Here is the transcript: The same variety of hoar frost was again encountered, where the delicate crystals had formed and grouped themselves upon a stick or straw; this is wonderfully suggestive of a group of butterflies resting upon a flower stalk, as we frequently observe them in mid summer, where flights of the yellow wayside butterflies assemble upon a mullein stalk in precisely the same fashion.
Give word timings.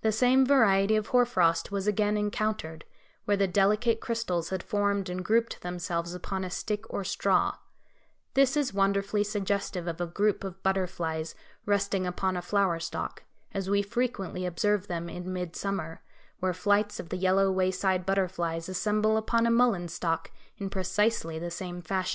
The 0.00 0.10
same 0.10 0.44
variety 0.44 0.96
of 0.96 1.06
hoar 1.14 1.24
frost 1.24 1.70
was 1.70 1.86
again 1.86 2.16
encountered, 2.16 2.84
where 3.24 3.36
the 3.36 3.46
delicate 3.46 4.00
crystals 4.00 4.48
had 4.50 4.64
formed 4.64 5.08
and 5.08 5.24
grouped 5.24 5.60
themselves 5.62 6.12
upon 6.12 6.42
a 6.42 6.50
stick 6.50 6.92
or 6.92 7.04
straw; 7.04 7.56
this 8.34 8.56
is 8.56 8.74
wonderfully 8.74 9.22
suggestive 9.22 9.86
of 9.86 10.00
a 10.00 10.08
group 10.08 10.42
of 10.42 10.60
butterflies 10.64 11.36
resting 11.66 12.04
upon 12.04 12.36
a 12.36 12.42
flower 12.42 12.80
stalk, 12.80 13.22
as 13.52 13.70
we 13.70 13.80
frequently 13.80 14.44
observe 14.44 14.88
them 14.88 15.08
in 15.08 15.32
mid 15.32 15.54
summer, 15.54 16.02
where 16.40 16.52
flights 16.52 16.98
of 16.98 17.10
the 17.10 17.16
yellow 17.16 17.48
wayside 17.52 18.04
butterflies 18.04 18.68
assemble 18.68 19.16
upon 19.16 19.46
a 19.46 19.52
mullein 19.52 19.86
stalk 19.86 20.32
in 20.58 20.68
precisely 20.68 21.38
the 21.38 21.48
same 21.48 21.80
fashion. 21.80 22.12